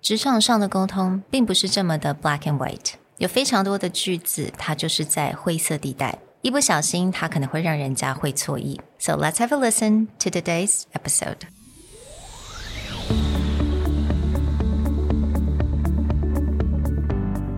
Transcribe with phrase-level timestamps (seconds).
[0.00, 8.79] 职场上的沟通并不是这么的 black and white，有非常多的句子，它就是在灰色地带，一不小心它可能会让人家会错意。
[8.97, 11.37] So let's have a listen to today's episode.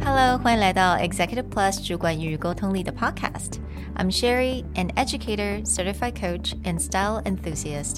[0.04, 7.98] Hello，欢迎来到 Executive Plus 主管与沟通力的 Podcast。I'm Sherry, an educator, certified coach, and style enthusiast.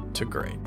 [0.13, 0.59] to great.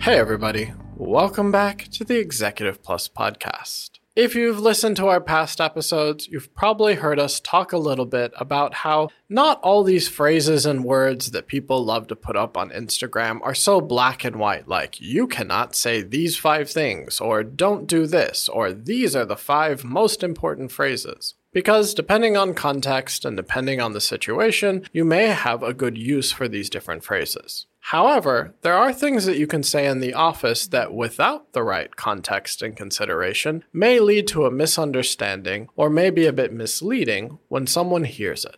[0.00, 0.72] Hey, everybody.
[0.94, 3.95] Welcome back to the Executive Plus podcast.
[4.16, 8.32] If you've listened to our past episodes, you've probably heard us talk a little bit
[8.38, 12.70] about how not all these phrases and words that people love to put up on
[12.70, 17.86] Instagram are so black and white, like you cannot say these five things, or don't
[17.86, 21.34] do this, or these are the five most important phrases.
[21.52, 26.32] Because depending on context and depending on the situation, you may have a good use
[26.32, 27.66] for these different phrases.
[27.90, 31.94] However, there are things that you can say in the office that, without the right
[31.94, 37.68] context and consideration, may lead to a misunderstanding or may be a bit misleading when
[37.68, 38.56] someone hears it.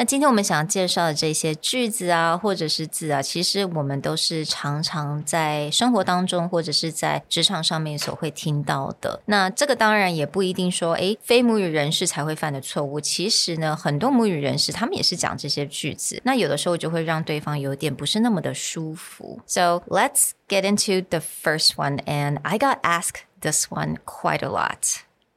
[0.00, 9.22] 那今天我们想介绍的这些句子啊，或者是字啊，其实我们都是常常在生活当中或者是在职场上面所会听到的。
[9.24, 13.00] 那这个当然也不一定说，诶，非母语人士才会犯的错误。
[13.00, 19.40] 其实呢，很多母语人士他们也是讲这些句子，那有的时候就会让对方有点不是那么的舒服。
[19.46, 24.96] So let's get into the first one, and I got asked this one quite a lot.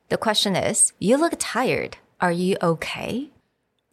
[0.09, 1.93] The question is, "You look tired.
[2.17, 3.29] Are you okay?"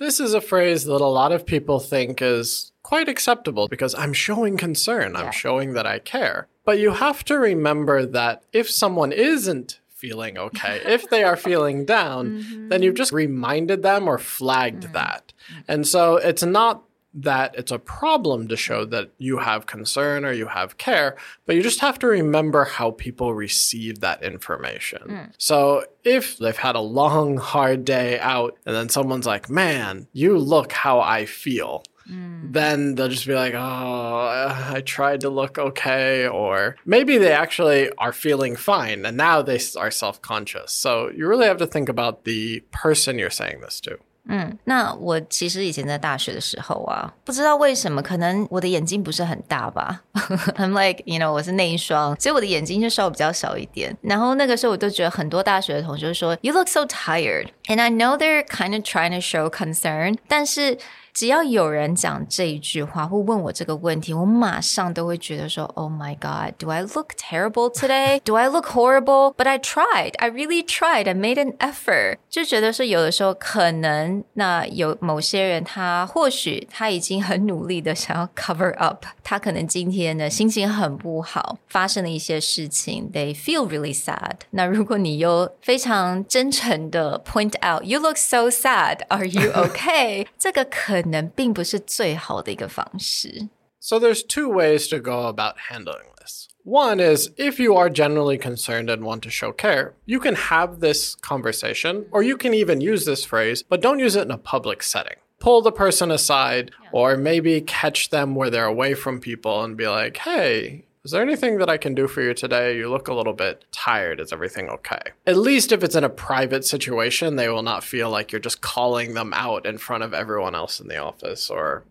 [0.01, 4.13] This is a phrase that a lot of people think is quite acceptable because I'm
[4.13, 5.29] showing concern, I'm Yeah.
[5.29, 6.47] showing that I care.
[6.65, 11.85] But you have to remember that if someone isn't feeling okay, if they are feeling
[11.85, 12.97] down, then you've mm-hmm.
[12.97, 14.93] just reminded them or flagged mm-hmm.
[14.93, 15.33] that.
[15.67, 16.81] And so it's not
[17.13, 21.55] that it's a problem to show that you have concern or you have care, but
[21.55, 25.01] you just have to remember how people receive that information.
[25.01, 25.31] Hmm.
[25.37, 30.37] So if they've had a long, hard day out and then someone's like, man, you
[30.37, 31.83] look how I feel.
[32.07, 32.51] Hmm.
[32.51, 36.27] Then they'll just be like, oh, I tried to look okay.
[36.27, 40.71] Or maybe they actually are feeling fine and now they are self conscious.
[40.71, 43.99] So you really have to think about the person you're saying this to.
[44.27, 50.01] 嗯，那我其实以前在大学的时候啊，不知道为什么，可能我的眼睛不是很大吧。
[50.57, 53.97] I'm like you know 我是内双，所以我的眼睛就稍微比较小一点。
[54.01, 60.77] 然后那个时候我就觉得很多大学的同学说 You look so tired, and I know they're kind of trying to show concern，但是。
[61.12, 68.20] 只要有人讲这一句话或问我这个问题，我马上都会觉得说，Oh my God, do I look terrible today?
[68.22, 69.32] Do I look horrible?
[69.34, 70.12] But I tried.
[70.18, 71.08] I really tried.
[71.08, 72.18] I made an effort.
[72.28, 84.32] 就觉得说，有的时候可能那有某些人，他或许他已经很努力的想要 cover up，他可能今天呢心情很不好，发生了一些事情，they feel really sad。
[84.50, 90.26] 那如果你又非常真诚的 point out you look so sad, are you okay？
[90.38, 93.48] 这个可 能并不是最好的一个方式。
[93.78, 96.48] So there's two ways to go about handling this.
[96.64, 100.80] One is if you are generally concerned and want to show care, you can have
[100.80, 104.38] this conversation or you can even use this phrase, but don't use it in a
[104.38, 105.18] public setting.
[105.38, 109.86] Pull the person aside or maybe catch them where they're away from people and be
[109.86, 112.77] like, "Hey, is there anything that I can do for you today?
[112.77, 114.19] You look a little bit tired.
[114.19, 115.01] Is everything okay?
[115.25, 118.61] At least if it's in a private situation, they will not feel like you're just
[118.61, 121.83] calling them out in front of everyone else in the office or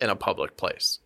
[0.00, 1.00] in a public place.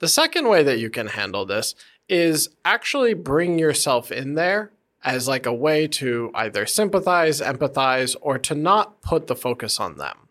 [0.00, 1.76] The second way that you can handle this
[2.08, 4.72] is actually bring yourself in there
[5.04, 9.98] as like a way to either sympathize, empathize, or to not put the focus on
[9.98, 10.28] them.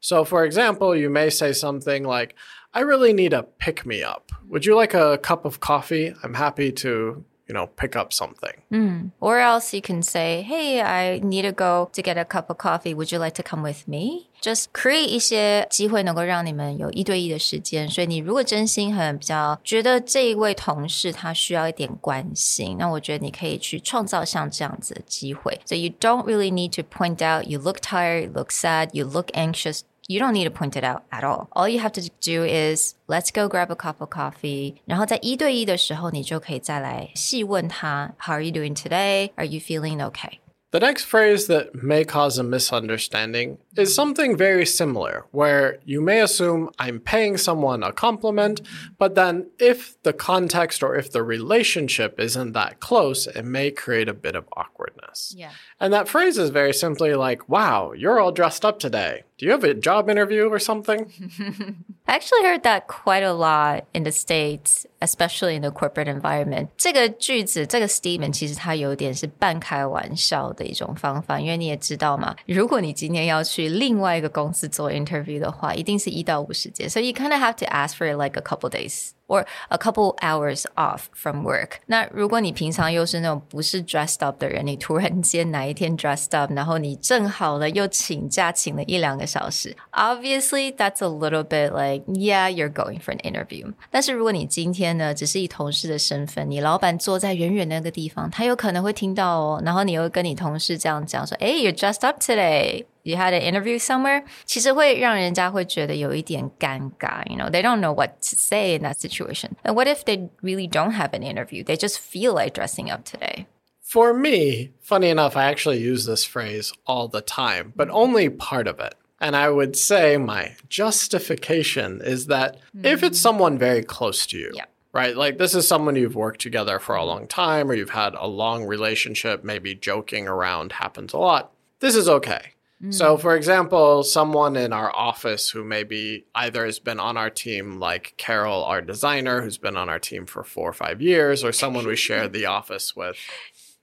[0.00, 2.34] So, for example, you may say something like,
[2.72, 4.30] I really need a pick me up.
[4.48, 6.14] Would you like a cup of coffee?
[6.22, 9.11] I'm happy to, you know, pick up something.
[9.19, 12.57] Or else you can say, Hey, I need to go to get a cup of
[12.57, 12.93] coffee.
[12.93, 14.29] Would you like to come with me?
[14.41, 17.89] Just create 一些机会能够让你们有一对一的时间。
[17.89, 25.59] 所以你如果真心很比较觉得这一位同事他需要一点关心，那我觉得你可以去创造像这样子的机会。
[25.65, 29.27] So you don't really need to point out you look tired, you look sad, you look
[29.33, 29.81] anxious.
[30.07, 31.47] you don't need to point it out at all.
[31.53, 34.75] All you have to do is let's go grab a cup of coffee.
[34.85, 39.31] 然后在一对一的时候，你就可以再来细问他 How are you doing today?
[39.35, 40.39] Are you feeling okay?
[40.71, 46.19] The next phrase that may cause a misunderstanding is something very similar, where you may
[46.19, 48.59] assume I'm paying someone a compliment,
[48.97, 54.09] but then if the context or if the relationship isn't that close, it may create
[54.09, 55.35] a bit of awkwardness.
[55.37, 55.51] Yeah.
[55.79, 59.23] And that phrase is very simply like, wow, you're all dressed up today.
[59.37, 61.07] Do you have a job interview or something?
[62.07, 66.69] I actually heard that quite a lot in the States, especially in the corporate environment.
[66.77, 78.69] 这个句子，这个 statement 其实它有点是半开玩笑的一种方法，因为你也知道嘛，如果你今天要去另外一个公司做 interview 的话，一定是一到五时间，so you kind of have to ask for like a couple
[78.69, 81.77] days or a couple hours off from work。
[81.87, 93.19] 那如果你平常又是那种不是 dressed up 的人，你突然间哪一天 dressed up，然后你正好呢又请假请了一两个小时，obviously that's a little bit like yeah you're going for an
[93.19, 93.71] interview。
[93.89, 102.85] 但是如果你今天呢只是以同事的身份，你老板坐在远远那个地方，他有可能会听到哦，然后你又跟你同事这样讲说，哎，you're dressed up today。
[103.03, 107.25] you had an interview somewhere，其实会让人家会觉得有一点尴尬。
[107.27, 109.51] You know, they don't know what to say in that situation.
[109.63, 111.63] And what if they really don't have an interview?
[111.63, 113.45] They just feel like dressing up today.
[113.81, 118.67] For me, funny enough, I actually use this phrase all the time, but only part
[118.67, 118.95] of it.
[119.19, 124.51] And I would say my justification is that if it's someone very close to you,
[124.53, 124.65] Yeah.
[124.91, 125.15] right?
[125.15, 128.27] Like this is someone you've worked together for a long time or you've had a
[128.27, 131.51] long relationship, maybe joking around happens a lot.
[131.79, 132.53] This is okay.
[132.90, 133.20] so, hmm.
[133.20, 138.14] for example, someone in our office who maybe either has been on our team, like
[138.16, 141.86] Carol, our designer, who's been on our team for four or five years, or someone
[141.86, 143.16] we share the office with,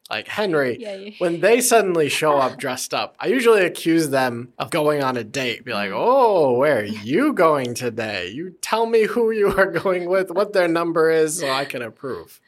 [0.10, 1.12] like Henry, Yeah, yeah.
[1.18, 5.26] when they suddenly show up dressed up, I usually accuse them of going on a
[5.26, 5.66] date.
[5.66, 5.98] Be like, hmm.
[5.98, 8.30] oh, where are you going today?
[8.30, 11.82] You tell me who you are going with, what their number is, so I can
[11.82, 12.40] approve.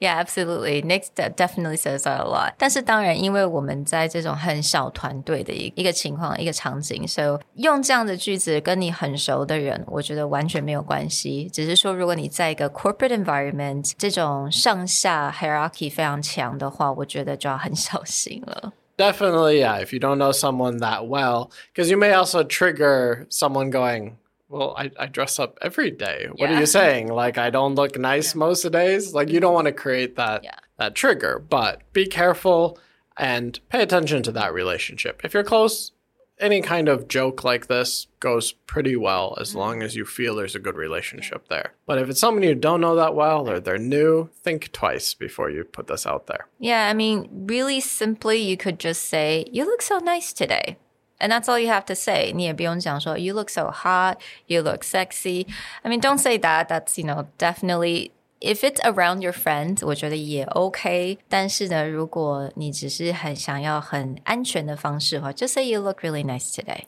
[0.00, 0.82] Yeah, absolutely.
[0.82, 2.52] Nick de- definitely says that a lot.
[2.58, 11.48] 但是当然，因为我们在这种很小团队的一一个情况、一个场景，so 用这样的句子跟你很熟的人，我觉得完全没有关系。
[11.50, 18.74] 只是说，如果你在一个 corporate environment 这种上下 hierarchy 非常强的话，我觉得就要很小心了。
[18.98, 19.82] Definitely, yeah.
[19.82, 24.16] If you don't know someone that well, because you may also trigger someone going,
[24.51, 26.27] well, I, I dress up every day.
[26.35, 27.07] What are you saying?
[27.07, 29.13] Like, I don't look nice most of the days?
[29.13, 29.55] Like, you don't mm-hmm.
[29.55, 30.57] want to create that, Yeah.
[30.77, 32.77] that trigger, but be careful
[33.15, 35.21] and pay attention to that relationship.
[35.23, 35.93] If you're close,
[36.37, 39.59] any kind of joke like this goes pretty well as mm-hmm.
[39.59, 41.73] long as you feel there's a good relationship there.
[41.85, 45.49] But if it's someone you don't know that well or they're new, think twice before
[45.49, 46.47] you put this out there.
[46.59, 50.77] Yeah, I mean, really simply, you could just say, "You look so nice today."
[51.20, 52.32] And that's all you have to say.
[52.32, 55.46] 你也不用讲说 you look so hot, you look sexy.
[55.82, 56.68] I mean, don't say that.
[56.68, 61.18] That's, you know, definitely if it's around your friends, 我觉得也 OK。
[61.30, 66.84] 但是呢，如果你只是很想要很安全的方式的话，just say you look really nice today.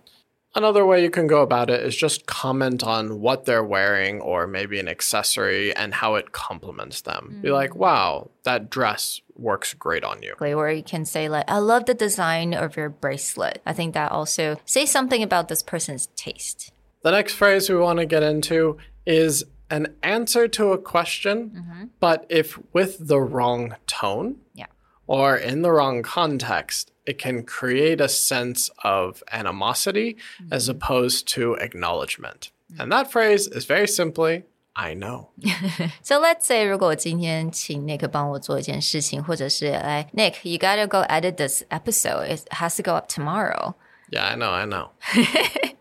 [0.56, 4.46] Another way you can go about it is just comment on what they're wearing or
[4.46, 7.40] maybe an accessory and how it complements them.
[7.42, 7.78] Be like, mm.
[7.78, 10.36] wow, that dress works great on you.
[10.40, 13.64] Or you can say like, I love the design of your bracelet.
[13.66, 16.72] I think that also say something about this person's taste.
[17.02, 18.78] The next phrase we want to get into
[19.08, 21.86] is an answer to a question, mm-hmm.
[22.00, 24.68] but if with the wrong tone Yeah.
[25.08, 30.17] or in the wrong context, it can create a sense of animosity
[30.51, 32.51] as opposed to acknowledgement.
[32.79, 34.45] And that phrase is very simply,
[34.77, 35.31] I know.
[36.03, 42.29] So let's say 如果我今天请 Nick 帮我做一件事情，或者是来 Nick, you gotta go edit this episode.
[42.29, 43.75] It has to go up tomorrow.
[44.11, 44.91] Yeah, I know, I know.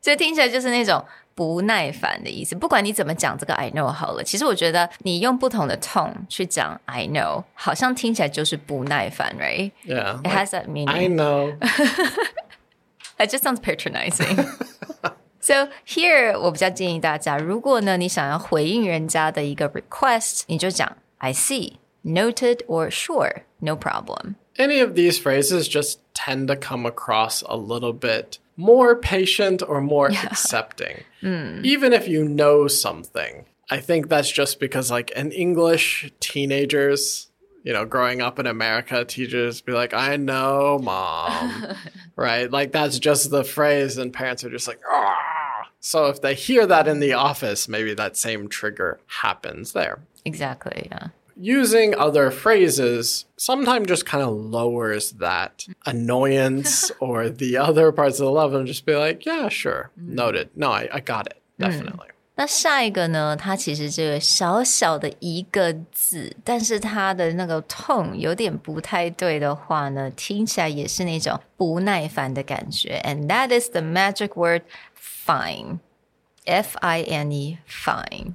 [0.00, 1.04] 所以听起来就是那种
[1.34, 2.54] 不耐烦的意思。
[2.54, 9.70] 不管你怎么讲这个 I know 好了，其实我觉得你用不同的 tone 去讲 I know，好像听起来就是不耐烦，right?
[9.84, 10.18] Yeah.
[10.22, 10.88] It like, has that meaning.
[10.88, 11.56] I know.
[13.18, 14.46] It just sounds patronizing.
[15.40, 24.34] So here，我比较建议大家，如果呢你想要回应人家的一个 request，你就讲 I see, noted or sure, no problem.
[24.56, 29.81] Any of these phrases just tend to come across a little bit more patient or
[29.81, 31.03] more accepting.
[31.21, 33.45] Even if you know something.
[33.69, 37.29] I think that's just because, like, in English, teenagers,
[37.63, 41.67] you know, growing up in America, teachers be like, I know, mom.
[42.15, 42.51] right?
[42.51, 45.69] Like, that's just the phrase, and parents are just like, ah.
[45.79, 50.01] So if they hear that in the office, maybe that same trigger happens there.
[50.25, 50.87] Exactly.
[50.91, 51.07] Yeah
[51.40, 58.26] using other phrases sometimes just kind of lowers that annoyance or the other parts of
[58.26, 60.48] the level and just be like, yeah, sure, noted.
[60.56, 61.42] No, I, I got it.
[61.58, 62.08] Definitely.
[62.38, 63.34] 那下一个呢？
[63.34, 73.00] 它其实这个小小的一个字，但是它的那个 tone 有点不太对的话呢，听起来也是那种不耐烦的感觉。
[73.04, 74.64] And that is the magic word
[74.94, 75.78] fine.
[76.44, 78.34] F I N E, fine.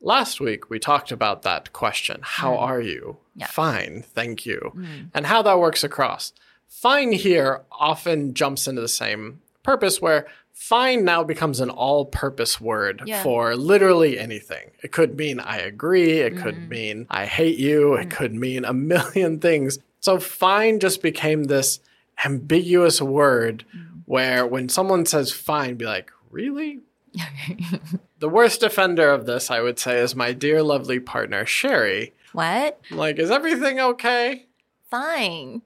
[0.00, 2.60] Last week, we talked about that question How mm.
[2.60, 3.18] are you?
[3.36, 3.46] Yeah.
[3.46, 4.72] Fine, thank you.
[4.74, 5.10] Mm.
[5.14, 6.32] And how that works across.
[6.68, 12.60] Fine here often jumps into the same purpose where fine now becomes an all purpose
[12.60, 13.22] word Yeah.
[13.22, 14.70] for literally anything.
[14.82, 16.68] It could mean I agree, it could mm.
[16.68, 19.78] mean I hate you, it could mean a million things.
[20.00, 21.80] So fine just became this
[22.24, 23.64] ambiguous word
[24.06, 26.80] where when someone says fine, be like, really?
[28.19, 32.13] The worst offender of this, I would say, is my dear lovely partner, Sherry.
[32.33, 32.79] What?
[32.91, 34.45] I'm like, is everything okay?
[34.89, 35.61] Fine.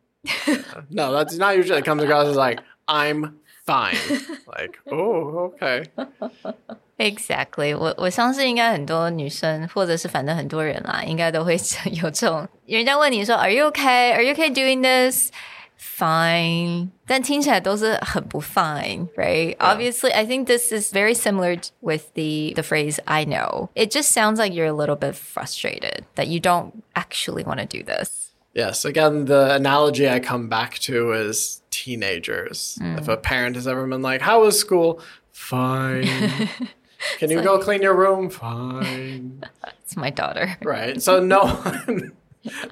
[0.90, 3.96] No, that's not usually it comes across as like, I'm fine.
[4.48, 5.86] like, oh, okay.
[6.98, 11.54] Exactly，我我相信应该很多女生或者是反正很多人啦，应该都会
[11.94, 14.12] 有这种，人家问你说 “Are you okay?
[14.12, 15.30] Are you okay doing this?”
[15.84, 19.56] Fine，但听起来都是很不 fine, right?
[19.58, 23.92] Obviously, I think this is very similar t- with the the phrase "I know." It
[23.92, 27.84] just sounds like you're a little bit frustrated that you don't actually want to do
[27.84, 28.32] this.
[28.54, 32.78] Yes, again, the analogy I come back to is teenagers.
[32.82, 35.00] If a parent has ever been like, How was school?
[35.32, 36.08] Fine.
[37.20, 38.30] Can you go clean your room?
[38.30, 39.44] Fine.
[39.84, 40.58] It's my daughter.
[40.64, 41.02] Right.
[41.02, 42.12] So no one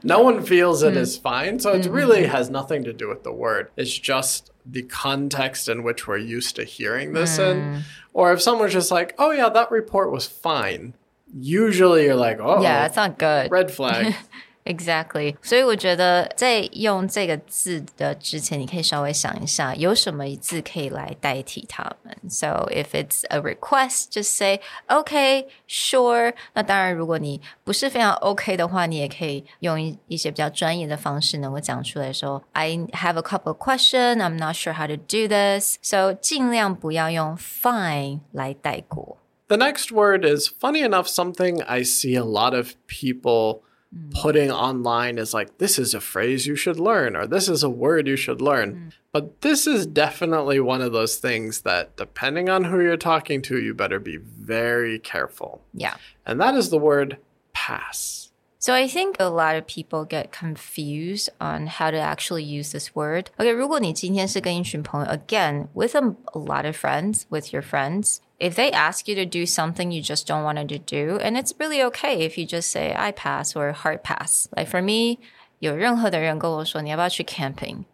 [0.02, 0.99] no one feels it hmm.
[0.99, 1.59] is fine.
[1.59, 1.93] So it hmm.
[1.93, 3.71] really has nothing to do with the word.
[3.76, 7.75] It's just the context in which we're used to hearing this in.
[7.75, 7.81] Hmm.
[8.12, 10.95] Or if someone's just like, oh yeah, that report was fine.
[11.35, 13.50] Usually you're like, oh Yeah, it's not good.
[13.50, 14.14] red flag.
[14.66, 22.13] Exactly，所以我觉得在用这个字的之前，你可以稍微想一下，有什么字可以来代替它们。
[22.30, 26.34] So if it's a request, just say okay, sure。
[26.54, 37.38] 那当然，如果你不是非常 OK 的话，你也可以用一一些比较专业的方式能够讲出来说，I have a couple of questions, I'm not sure how to do this。So 尽量不要用
[37.38, 39.20] fine 来带过。
[39.48, 43.62] The next word is funny enough, something I see a lot of people
[43.95, 44.13] Mm.
[44.15, 47.69] putting online is like, this is a phrase you should learn, or this is a
[47.69, 48.75] word you should learn.
[48.75, 48.93] Mm.
[49.13, 53.61] But this is definitely one of those things that, depending on who you're talking to,
[53.61, 55.61] you better be very careful.
[55.75, 55.97] Yeah.
[56.25, 57.19] And that is the word
[57.53, 58.22] pass.
[58.62, 62.96] So I think a lot of people get confused on how to actually use this
[62.96, 63.30] word.
[63.39, 69.08] Okay, 如果你今天是跟一群朋友 again with a, a lot of friends, with your friends, if they ask
[69.08, 72.38] you to do something you just don't want to do, and it's really okay if
[72.38, 74.48] you just say I pass or hard pass.
[74.56, 75.20] Like for me,
[75.60, 77.86] 有任何的人跟我说你要不要去 camping,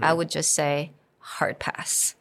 [0.00, 0.90] I would just say
[1.38, 2.14] hard pass.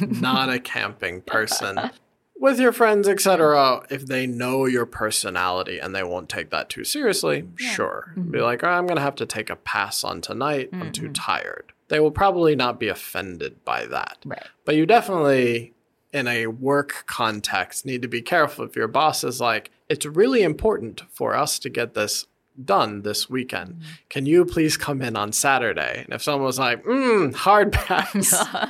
[0.00, 1.90] not a camping person.
[2.39, 6.85] With your friends, etc., if they know your personality and they won't take that too
[6.85, 8.13] seriously, sure.
[8.15, 8.37] Be mm-hmm.
[8.37, 10.69] like, oh, I'm going to have to take a pass on tonight.
[10.71, 11.13] I'm too mm-hmm.
[11.13, 11.73] tired.
[11.89, 14.19] They will probably not be offended by that.
[14.23, 14.47] Right.
[14.63, 15.73] But you definitely,
[16.13, 20.41] in a work context, need to be careful if your boss is like, it's really
[20.41, 22.25] important for us to get this
[22.63, 23.73] done this weekend.
[23.73, 23.91] Mm-hmm.
[24.07, 26.03] Can you please come in on Saturday?
[26.05, 28.45] And if someone was like, mm, hard pass.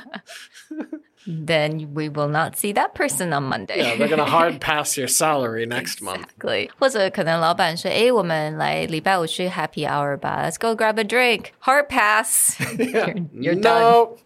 [1.27, 3.77] Then we will not see that person on Monday.
[3.79, 6.27] Yeah, they're gonna hard pass your salary next month.
[6.37, 6.69] Exactly.
[6.77, 11.45] 或者可能老板说：“诶，我们来礼拜五去 Happy Hour 吧，Let's go grab a drink.
[11.61, 12.55] Hard pass.
[12.77, 13.63] you're, you're done.
[13.63, 14.17] no,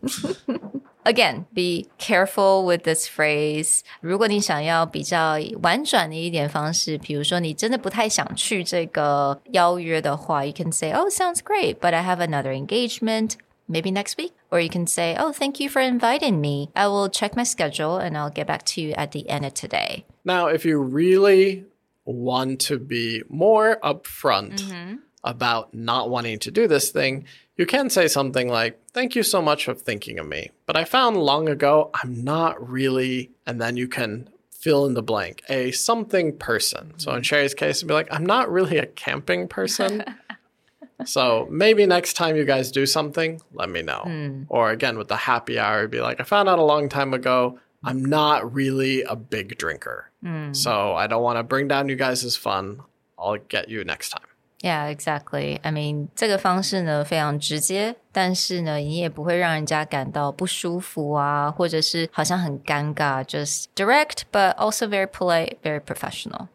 [1.05, 3.79] Again, be careful with this phrase.
[4.01, 13.35] 如果你想要比较婉转的一点方式，比如说你真的不太想去这个邀约的话，you can say, "Oh, sounds great, but I have another engagement."
[13.68, 14.32] Maybe next week.
[14.50, 16.70] Or you can say, Oh, thank you for inviting me.
[16.76, 19.54] I will check my schedule and I'll get back to you at the end of
[19.54, 20.04] today.
[20.24, 21.64] Now, if you really
[22.04, 24.96] want to be more upfront mm-hmm.
[25.22, 27.24] about not wanting to do this thing,
[27.56, 30.50] you can say something like, Thank you so much for thinking of me.
[30.66, 34.28] But I found long ago I'm not really, and then you can
[34.64, 36.94] fill in the blank, a something person.
[36.96, 37.22] So in mm-hmm.
[37.22, 40.02] Sherry's case, it'd be like, I'm not really a camping person.
[41.05, 44.03] so maybe next time you guys do something, let me know.
[44.49, 47.13] Or again, with the happy hour, it'd be like, I found out a long time
[47.13, 50.11] ago, I'm not really a big drinker.
[50.51, 52.81] So I don't want to bring down you guys' fun.
[53.17, 54.27] I'll get you next time.
[54.61, 55.57] Yeah, exactly.
[55.63, 63.23] I mean，这个方式呢非常直接，但是呢，你也不会让人家感到不舒服啊，或者是好像很尴尬。
[63.23, 66.49] Just direct, but also very polite, very professional.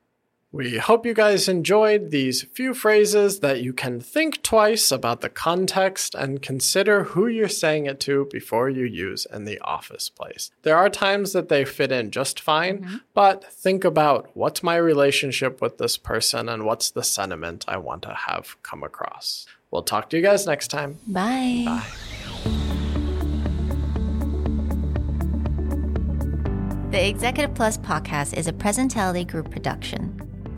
[0.52, 5.30] We hope you guys enjoyed these few phrases that you can think twice about the
[5.30, 10.50] context and consider who you're saying it to before you use in the office place.
[10.64, 12.96] There are times that they fit in just fine, mm-hmm.
[13.14, 18.02] but think about what's my relationship with this person and what's the sentiment I want
[18.04, 19.46] to have come across.
[19.70, 20.98] We'll talk to you guys next time.
[21.06, 21.66] Bye.
[21.68, 21.86] Bye.
[26.90, 30.19] The Executive Plus podcast is a Presentality Group production,